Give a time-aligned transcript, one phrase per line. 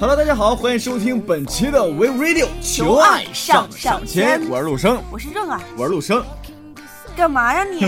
[0.00, 6.24] ，Hello，大家好，欢迎收听本期的 We Radio 求爱上上签，我是陆生，我是正啊，我是陆生，
[7.16, 7.86] 干嘛呀你？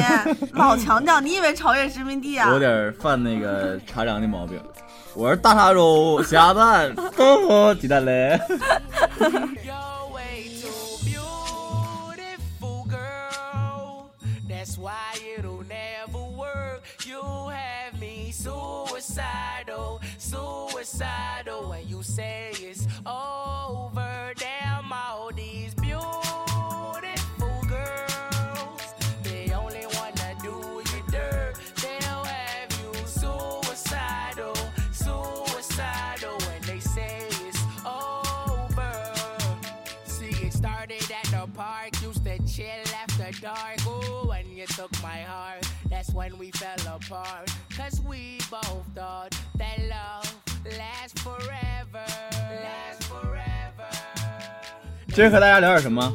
[0.53, 2.59] 老强调，你以为朝鲜殖民地啊我有？
[2.59, 4.61] 点犯那个茶凉的毛病。
[5.15, 8.39] 我是大腊肉虾蛋豆腐鸡蛋嘞。
[9.19, 14.11] You're way too beautiful, girl.
[14.47, 16.83] That's why it'll never work.
[17.07, 19.56] You have me suicidal,
[20.87, 21.71] suicidal.
[21.71, 28.81] When you say it's over, damn all these beautiful girls.
[29.23, 31.55] They only wanna do you dirt.
[31.83, 34.55] They'll have you suicidal,
[34.93, 36.39] suicidal.
[36.47, 39.13] When they say it's over.
[40.05, 43.85] See, it started at the park, used to chill after dark.
[43.87, 47.51] Ooh, when you took my heart, that's when we fell apart.
[47.77, 49.36] Cause we both thought
[55.17, 56.13] 今儿和大家聊点什么？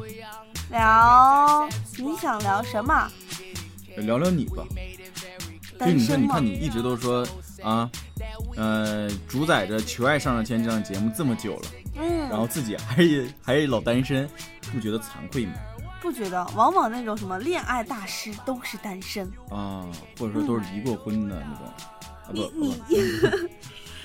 [0.70, 3.10] 聊，你想聊什么？
[3.98, 4.64] 聊聊你吧。
[5.72, 6.46] 就单你说，身吗你看？
[6.46, 7.28] 你一直都说
[7.64, 7.90] 啊，
[8.56, 11.62] 呃，主宰着《求爱上上签》这档节目这么久了，
[11.98, 14.30] 嗯然嗯，后自己还是还是老单身，
[14.72, 15.54] 不觉得惭愧吗？
[16.00, 19.26] 不觉得，往往那种什么恋爱大师都是单身。
[19.50, 19.84] 啊，
[20.20, 21.66] 或者说都是离过婚的那种。
[21.66, 22.80] 啊不你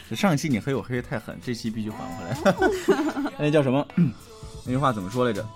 [0.17, 3.30] 上一期你黑我黑的太狠，这期必须还回来。
[3.39, 3.86] 那叫什么？
[4.67, 5.47] 那句话怎么说来着？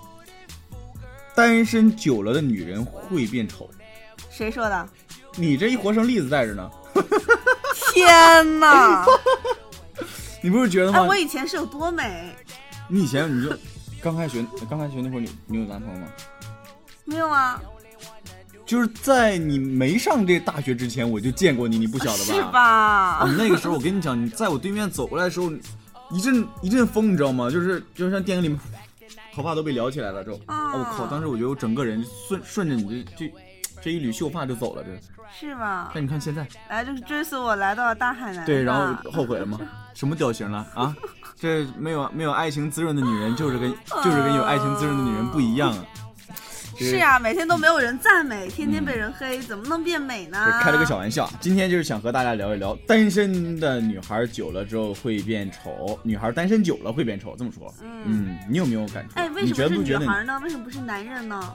[1.35, 3.69] 单身久了的女人会变丑。
[4.29, 4.89] 谁说的？
[5.35, 6.69] 你这一活生例子在这呢，
[7.93, 9.05] 天哪！
[10.41, 11.15] 你不是觉得哎，吗我？
[11.15, 12.35] 以前是有多美？
[12.87, 13.55] 你以前你就
[14.01, 16.07] 刚开学，刚开学那会儿你你有男朋友吗？
[17.05, 17.61] 没有啊？
[18.65, 22.33] 就是在你没上这大学之前，我就见过你，你不晓得吧？
[22.33, 22.61] 是吧？
[23.19, 25.51] 啊，那个时候我跟你讲，你在我对面走过来的时候，
[26.11, 27.49] 一阵一阵风，你知道吗？
[27.49, 28.59] 就是就像电影里面，
[29.33, 31.07] 头发都被撩起来了，之后，啊啊，我靠！
[31.07, 33.33] 当时我觉得我整个人顺顺着你这这
[33.81, 34.89] 这一缕秀发就走了，这。
[35.33, 35.89] 是吗？
[35.93, 38.45] 但你看现在，来，就是追随我来到了大海南。
[38.45, 39.57] 对，然啊后后悔了吗？
[39.93, 40.93] 什么屌型了啊？
[41.37, 43.71] 这没有没有爱情滋润的女人，就是跟
[44.03, 45.85] 就是跟有爱情滋润的女人不一样啊。
[46.81, 50.59] 这是呀、每天都没有人赞美，天天被人黑，怎么能变美呢？
[50.63, 57.71] 开了个小玩笑，今天就是想和大家聊一聊单身的女孩久了之后会变丑，女孩单身久了会变丑，这么说。
[57.83, 59.13] 嗯，你有没有感触？
[59.19, 60.05] 哎，为什么是觉不觉得你？
[60.05, 60.39] 女孩呢？
[60.43, 61.53] 为什么不是男人呢？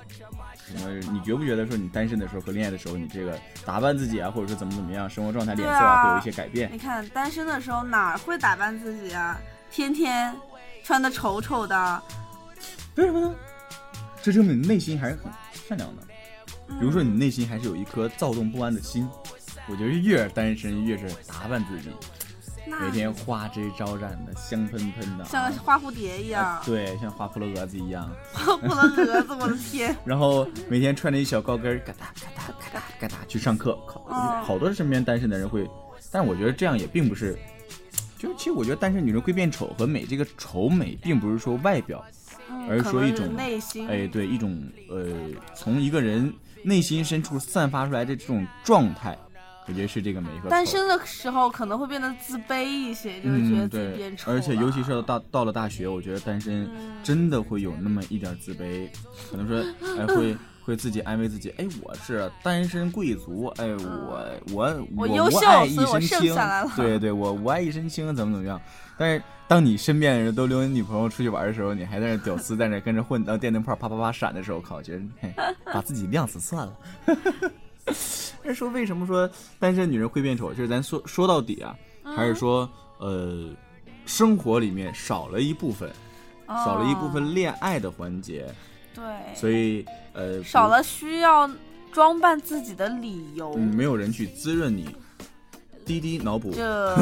[0.65, 6.71] 什么，你觉不觉得说你单身的时候和恋爱的时候，你这个打扮自己啊，或者说怎么怎么样，生活状态、脸色对啊会有一些改变？
[6.73, 9.37] 你看单身的时候哪会打扮自己啊？
[9.73, 10.33] 天天
[10.85, 12.03] 穿的丑丑的，
[12.95, 13.35] 为什么呢？
[14.27, 15.31] 这证明你内心还是很
[15.69, 16.03] 善良的。
[16.81, 19.09] 比如说你内心还是有一颗躁动不安的心。
[19.69, 21.91] 我觉得越是单身越是打扮自己，
[22.67, 28.11] 每天花枝招展的，香喷喷的啊，像花蝴蝶一样啊，对，像花扑棱蛾子一样。
[28.35, 29.95] 花扑棱蛾子，我的天！
[30.05, 33.79] 然后每天穿着一小高跟，嘎哒嘎哒嘎哒嘎哒去上课。
[34.43, 35.71] 好多身边单身的人会，
[36.11, 37.39] 但我觉得这样也并不是，
[38.19, 42.05] 就其实我觉得单身女人会变丑和美，这个丑美并不是说外表，
[42.69, 45.07] 而是说一种内心，哎，对，一种呃，
[45.55, 49.17] 从一个人内心深处散发出来的这种状态，
[49.67, 50.49] 我觉得是这个美和丑。
[50.49, 58.89] 单身的时候可能会变得自卑一些，就是觉得嗯，自己对变，丑了、而且尤其是到到了大学，我觉得单身嗯真的会有那么一点自卑，
[59.31, 59.65] 可能说，
[59.99, 60.37] 哎，会
[60.67, 64.21] 会自己安慰自己，哎，我是单身贵族，哎，我
[64.53, 68.61] 我我优秀无爱一所以我身轻剩下来了，对对，我无爱一身轻，怎么怎么样？
[68.99, 75.33] 但是当你身边的人都留你女朋友出去玩的时候，你还在那屌丝在那跟着混，然后电灯泡啪啪啪闪的时候，靠，我觉得嘿
[75.67, 76.77] 把自己亮死算了。
[78.43, 79.31] 但是说为什么说
[79.61, 80.51] 单身女人会变丑？
[80.53, 81.77] 就是咱说说到底啊，
[82.17, 82.69] 还是说
[82.99, 83.51] 呃，
[84.05, 85.89] 生活里面少了一部分，
[86.49, 88.47] 少了一部分恋爱的环节，
[88.95, 89.05] 对，
[89.35, 89.85] 所以
[90.17, 91.49] 呃，少了需要
[91.93, 93.53] 装扮自己的理由。
[93.57, 94.89] 嗯，没有人去滋润你。
[95.85, 96.97] 滴滴脑补，这，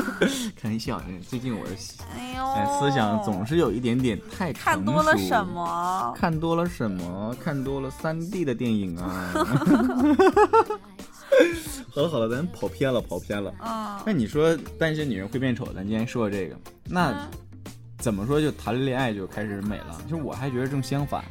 [0.56, 0.98] 开玩笑，
[1.28, 1.70] 最近我的
[2.16, 5.44] 哎呦，哎思想总是有一点点太看多了什？
[5.46, 6.14] 么？
[6.16, 7.36] 看多了什么？
[7.44, 9.34] 看多了三 D 的电影啊！
[11.94, 13.52] 好了好了，咱跑偏了，跑偏了。
[13.62, 17.28] 嗯，那你说单身女人会变丑，咱今天说这个，那嗯
[17.98, 20.00] 怎么说就谈了恋爱就开始美了？
[20.08, 21.22] 就我还觉得正相反，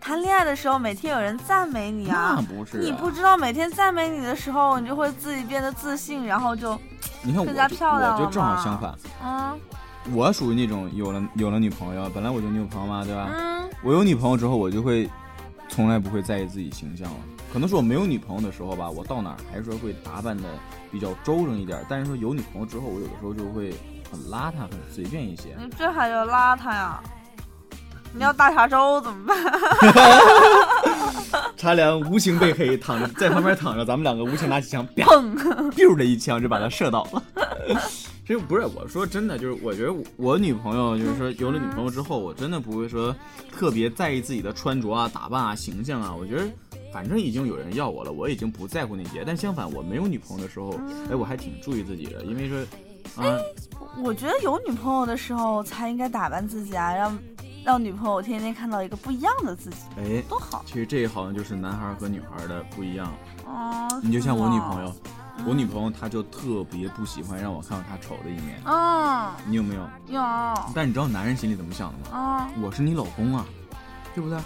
[0.00, 2.80] 谈恋爱的时候每天有人赞美你那啊，不是、啊。
[2.82, 6.78] 你不知道每天赞美你的时候，你就会自己变得自信，然后就
[7.22, 9.58] 你看我更加漂亮了我就正好相反，嗯
[10.12, 13.28] 我属于那种有了有了女朋友，本来我就女朋友嘛，对吧？
[13.30, 15.08] 嗯我有女朋友之后，我就会
[15.68, 17.16] 从来不会在意自己形象了。
[17.52, 20.44] 可能是我没有女朋友的时候吧，我到哪儿还是说会打扮的
[20.90, 21.84] 比较周正一点。
[21.88, 23.74] 但是说有女朋友之后，我有的时候就会
[24.10, 25.54] 很邋遢、很随便一些。
[25.58, 27.00] 你这还叫邋遢呀？
[28.14, 29.36] 你要大碴粥怎么办？
[31.56, 35.36] 茶凉无情被黑，躺着在旁边躺着，咱们两个无情拿起枪，砰
[35.72, 37.22] ！biu 的一枪就把他射倒了。
[38.26, 43.14] 其实不是我说真的，就是我觉得我我女朋友就是说有了女朋友之后，我真的不会说
[43.50, 46.14] 特别在意自己的穿着啊、打扮啊、形象啊。
[46.14, 46.44] 我觉得
[46.92, 49.24] 反正已经有人要我了，我已经不在乎那些。
[49.26, 50.78] 但相反，我没有女朋友的时候，
[51.10, 52.58] 哎，我还挺注意自己的，因为说
[53.16, 53.38] 啊，
[54.02, 57.18] 我觉得有女朋友的时候才应该打扮自己啊，让
[57.68, 60.64] 让女朋友天天看到一个不一样的自己，哎，多好。
[60.64, 63.12] 其实这好像就是男孩和女孩的不一样。
[63.44, 64.94] 哦，你就像我女朋友，友，
[65.46, 68.58] 我女朋友她就特别不喜欢让我看到她丑的一面。
[68.64, 69.82] 嗯，你有没有？
[70.06, 70.22] 有，
[70.74, 72.18] 但你知道男人心里怎么想的吗？
[72.18, 73.44] 啊，我是你老公啊，
[74.14, 74.38] 对不对？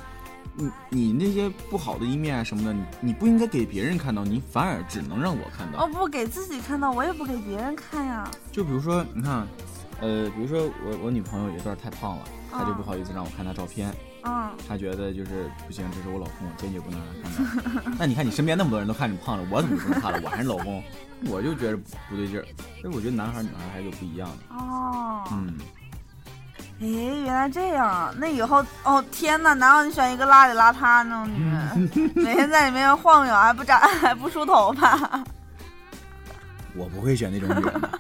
[0.57, 5.85] 你你那些不好的一面啊什么的，你你不应该给别人看到，你反而只能让我看到。
[5.85, 8.29] 哦不给自己看到，我也不给别人看呀。
[8.51, 9.47] 就比如说，你看，
[10.01, 13.95] 呃，比如说我我女朋友有一段太胖了，她就嗯不好意思让我看她照片，
[14.25, 17.93] 嗯，她觉得就是不行，这是我老公，我坚决不能让她看到。
[17.99, 20.21] 那你看你身边那么多人都看你胖了，我怎么就不能看了？
[20.25, 20.83] 我还是老公，
[21.27, 22.45] 我就觉得不对劲儿。
[22.81, 24.57] 所以我觉得男孩儿女孩儿还是有不一样的。
[24.57, 25.55] 哦，嗯，
[26.81, 28.13] 诶，原来这样啊！
[28.19, 35.23] 那以后，哦天哪，难道你选一个邋里邋遢那种女人， 每天在里面晃悠，还不扎， 还不梳头发？
[36.75, 37.91] 我不会选那种女人的。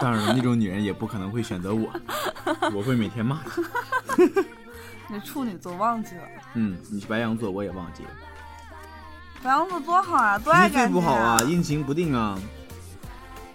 [0.00, 1.88] 当然了，那种女人也不可能会选择我，
[2.74, 3.62] 我会每天骂她。
[5.08, 6.22] 你处女座忘记了？
[6.54, 8.10] 嗯，你是白羊座，我也忘记了。
[9.42, 12.38] 白羊座多好啊，多爱干净不好啊，阴晴不定啊。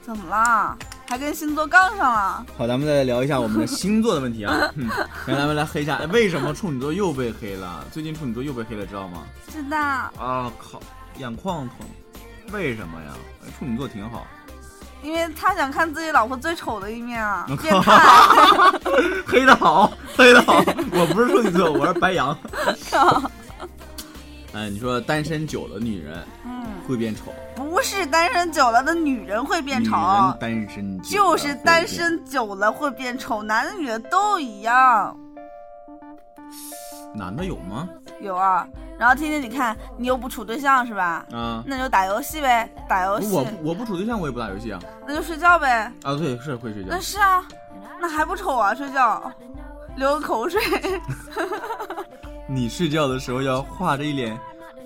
[0.01, 0.77] 怎么啦？
[1.07, 2.45] 还跟星座杠上了？
[2.57, 4.55] 好，咱们再来聊一下我们的星座的问题啊。
[4.75, 4.87] 嗯，
[5.27, 7.85] 来，咱们来黑一下，哎为什么处女座又被黑了？
[7.91, 9.23] 最近处女座又被黑了，知道吗？
[9.49, 9.77] 知道。
[9.77, 10.79] 啊靠，
[11.17, 11.79] 眼眶疼，
[12.53, 13.11] 为什么呀？
[13.45, 14.25] 哎处女座挺好，
[15.03, 18.79] 因为他想看自己老婆最丑的一面啊我， 变靠态。
[19.25, 20.53] 黑的好，黑的好。
[20.93, 22.37] 我不是处女座，我是白羊。
[24.53, 29.91] 哎，你说单身久了女人嗯，会变丑，不是单身久了的女人会变丑，
[30.39, 35.17] 单身就是单身久了会变丑，男的女的都一样。
[37.15, 37.87] 男的有吗？
[38.21, 41.25] 有啊，然后天天你看你又不处对象是吧？
[41.31, 44.79] 嗯，那就打游戏呗，打游戏我，不我不处对象，我也不打游戏啊。
[45.07, 45.91] 那就睡觉呗。
[46.03, 46.99] 啊，对，是会睡觉那。
[46.99, 47.43] 是啊，
[47.99, 48.73] 那还不丑啊？
[48.75, 49.31] 睡觉，
[49.95, 50.61] 流个口水。
[52.47, 54.37] 你睡觉的时候要化着一脸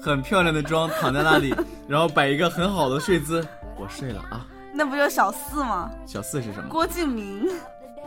[0.01, 1.53] 很漂亮的妆，躺在那里，
[1.87, 3.45] 然后摆一个很好的睡姿。
[3.77, 4.45] 我睡了啊。
[4.71, 5.89] 那不就小四吗？
[6.05, 6.69] 小四是什么？
[6.69, 7.49] 郭敬明，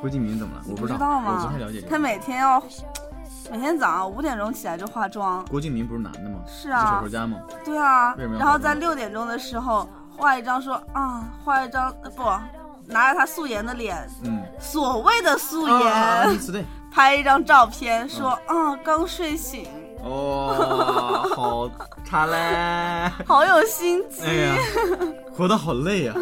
[0.00, 0.62] 郭敬明怎么了？
[0.68, 1.98] 我不知道，吗不太了解这他。
[1.98, 2.62] 每天要
[3.50, 5.44] 每天早上五点钟起来就化妆。
[5.46, 6.38] 郭敬明不是男的吗？
[6.46, 7.38] 是啊小说家吗？
[7.64, 12.22] 对啊为什么，然后在六点钟的时候画一张说啊，画一张呃不，
[12.86, 14.42] 拿着他素颜的脸，嗯。
[14.60, 16.64] 所谓的素啊颜。
[16.90, 19.66] 拍一张照片说啊刚睡醒，
[20.02, 21.70] 哦，好
[22.04, 23.10] 差嘞！
[23.26, 24.22] 好有心机。
[24.24, 24.54] 哎呀，
[25.36, 26.14] 活得好累呀、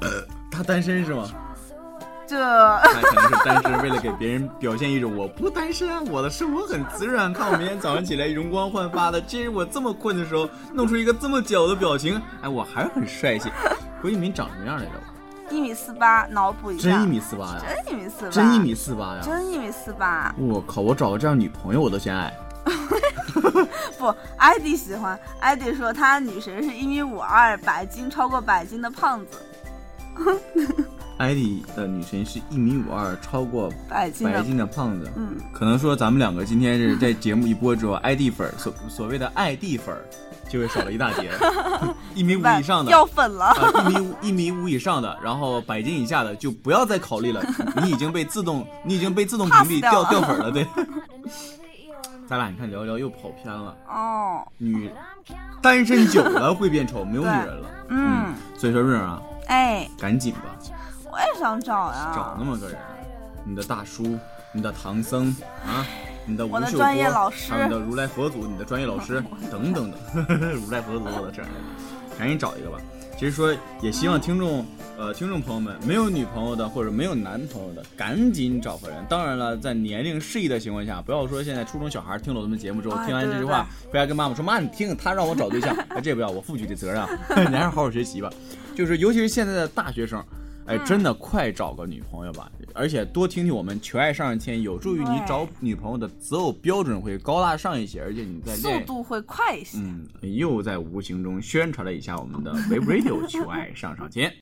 [0.00, 0.08] 呃
[0.50, 1.24] 他单身是吗？
[2.32, 7.30] 这他可能是单身，为了给别人表现一种我不单身啊，我的生活很滋润。
[7.34, 13.50] 看我明天早上起来容光焕发的，今日我这么困的时候，弄出一个这么屌的表情，哎，我还是很帅气。
[14.00, 14.92] 郭敬明长什么样来着？
[15.50, 17.62] 一米四八，脑补一下，真一米四八呀！
[17.66, 19.20] 真一米四八，真一米四八呀！
[19.22, 20.34] 真一米四八。
[20.38, 20.80] 我靠！
[20.80, 22.32] 我找个这样女朋友我都嫌矮。
[23.98, 29.38] 不，艾迪喜欢，艾迪说他女神是一米五二，百斤超过百斤的胖子，
[31.18, 35.10] 艾迪的女神是一米五二，超过百斤的，胖子。
[35.16, 40.04] 嗯，可能说咱们两个今天是在 节目一播之后，艾迪粉儿所所谓的艾迪粉儿
[40.48, 41.30] 就会少了一大截，
[42.14, 42.90] 一米五以上的。
[42.90, 43.46] 掉粉了。
[43.46, 47.42] 啊，一米五一米五以上的，然后百斤以下的就不要再考虑了，
[47.82, 50.66] 你已经被自动你已经被自动屏蔽掉掉粉了，对。
[52.28, 54.90] 咱俩你看聊一聊又跑偏了，哦，女
[55.60, 57.70] 单身久了会变丑，没有女人了。
[57.88, 60.56] 嗯，所以说润儿啊，哎，赶紧吧，
[61.38, 62.78] 想找呀，找那么个人，
[63.44, 64.18] 你的大叔，
[64.52, 65.34] 你的唐僧
[65.66, 65.86] 啊，
[66.26, 69.96] 你的吴秀波，我的专业老师还有你的如来佛祖，你的专业老师 等等的，
[70.54, 71.48] 如来佛祖我的这儿，
[72.18, 72.78] 赶紧找一个吧。
[73.18, 74.66] 其实说也希望听众，
[74.98, 79.04] 呃，听众朋友们没有女朋友的或者没有男朋友的，赶紧找个人。
[79.08, 87.08] 当然了，在年龄适宜的情况下，不要说现在初中小孩听了我们节目之后，哎听完这句话，回家跟妈妈说：“妈，你听，他让我找对象，哎，这不要，我负起这责任啊，
[87.48, 88.28] 你还是好好学习吧。”
[88.74, 90.20] 就是尤其是现在的大学生，
[90.66, 99.78] 哎，真的快找个女朋友吧，而且多听听我们求爱上上签，有助于你找女朋友的择偶标准会高大上一些，而且你在速度会快一些。
[99.78, 104.32] 嗯，又在无形中宣传了一下我们的 Wave Radio 求爱上上签。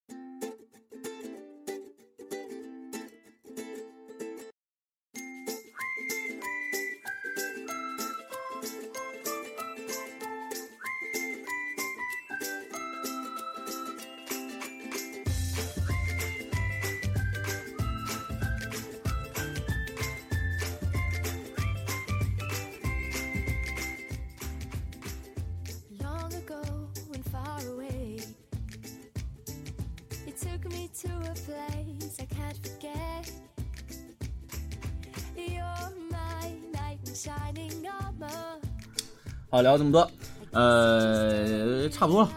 [39.51, 40.09] 好，聊这么多，
[40.53, 42.29] 呃，差不多了。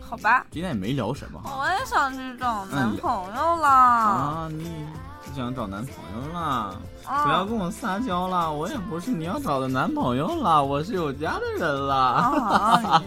[0.00, 1.56] 好吧，今天也没聊什么哈。
[1.58, 3.70] 我也想去找男嗯朋友啦。
[3.70, 4.86] 啊，你
[5.24, 6.74] 不想找男朋友啦？
[7.04, 8.50] 不要跟我撒娇啦！
[8.50, 11.96] 我也不是你要找的男朋友啦，我是有家的人啦。
[11.96, 13.02] 啊！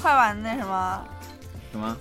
[0.00, 1.00] 快把那什么
[1.72, 1.96] 什么？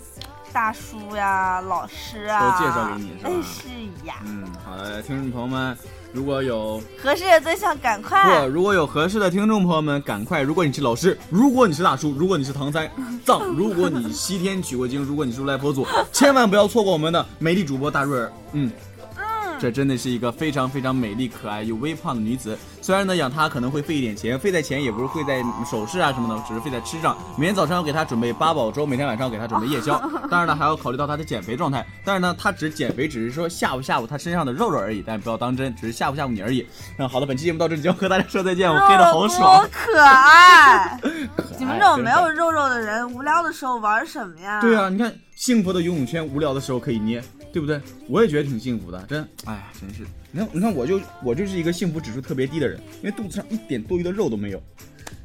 [0.54, 5.76] 大叔呀、老师啊都介绍给你是吧哎，是呀，嗯，好的，听众朋友们，
[6.14, 8.46] 如果有合适的对象赶不，快。
[8.46, 10.44] 如果有合适的听众朋友们，赶快！
[10.44, 12.88] 如果你是老师，如果你是大叔， 如果你是唐三
[13.26, 18.32] 藏，如果你西天取过经，如果你是如来佛祖，千万不要错过我们的美丽主播大瑞儿。
[18.52, 18.72] 嗯
[19.18, 22.56] 嗯，这真的是一个非常非常美丽、可爱又微胖的女子。
[22.84, 27.18] 虽然呢，养它可能会费一点钱，费在钱也不是费在首饰啊什么的，只是费在吃上。
[27.38, 29.98] 每天早上要给它准备八宝粥，每天晚上要给它准备夜宵。
[30.30, 31.86] 当然呢，还要考虑到它的减肥状态。
[32.04, 36.68] 但是呢，它只减肥只是说吓唬吓唬它身上的肉肉而已，但不要当真，只是吓唬吓唬你而已。
[36.98, 39.66] 那好的，本期节目到这里就要和大家说再见，我黑的好爽，好。
[39.72, 41.00] 可爱！
[41.58, 44.60] 你们这种没有肉肉的人，无聊的时候玩什么呀？
[44.60, 47.24] 对啊，你看幸福的游泳圈，无聊的时候可以捏，
[47.54, 47.82] 对不对？
[48.10, 50.06] 我也觉得挺幸福的，真，哎呀，真是。
[50.36, 54.60] 你看，你看，我就我就是一个幸福指数特别低的人，因为肚子上一点多余的肉都没有，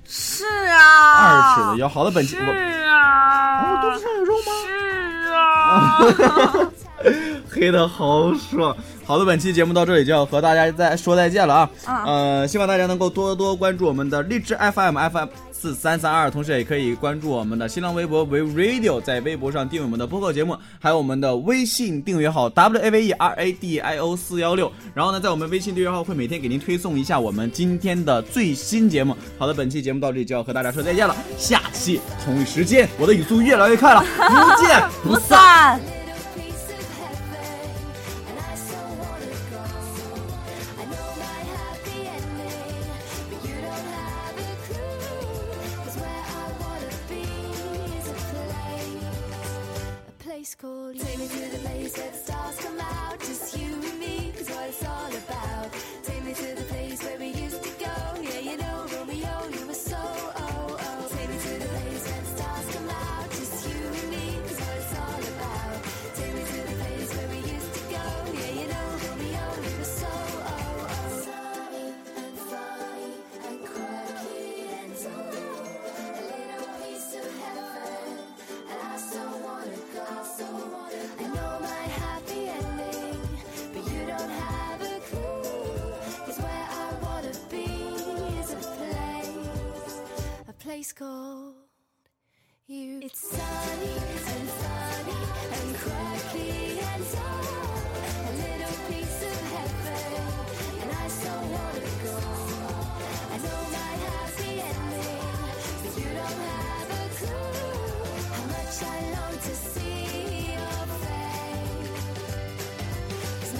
[0.05, 1.89] 是啊，二尺的腰。
[1.89, 4.53] 好的，本期我是啊，我肚子上有肉吗？
[4.67, 5.78] 是啊，
[7.49, 8.77] 黑的好爽。
[9.05, 11.71] 好的，本期节目到这里就要和大家再说再见了啊。
[11.87, 24.71] 啊呃，希望大家能够多多关注我们的荔枝 FM FM 四三三二，同时也可以关注我们的新浪微博为 Radio，在微博上订阅我们的播客节目，还有我们的微信订阅号 W A V E R A D I O 四幺六。
[24.95, 29.17] 然后呢，在我们微信订阅号会每天给您推送一下我们今天的最新节目。
[29.39, 35.78] 好的，本期节目到这里就要和大家说再见了，下期同一时间，我的语速越来越快了，不见不不散。
[90.79, 91.55] Place called
[92.69, 93.01] you.
[93.03, 93.97] It's sunny
[94.35, 95.21] and funny
[95.59, 97.83] and quirky and tall.
[98.29, 100.23] A little piece of heaven,
[100.83, 102.17] and I so wanna go.
[103.35, 105.27] I know my happy ending,
[105.83, 107.59] but you don't have a clue
[108.35, 112.03] how much I long to see your face.